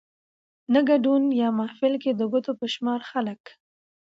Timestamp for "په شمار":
2.59-2.99